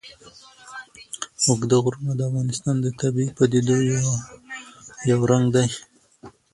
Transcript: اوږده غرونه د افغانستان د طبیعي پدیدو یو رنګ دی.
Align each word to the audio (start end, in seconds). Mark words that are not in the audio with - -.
اوږده 1.47 1.77
غرونه 1.83 2.11
د 2.15 2.21
افغانستان 2.29 2.75
د 2.81 2.87
طبیعي 2.99 3.29
پدیدو 3.37 3.77
یو 5.09 5.19
رنګ 5.31 5.45
دی. 5.55 5.67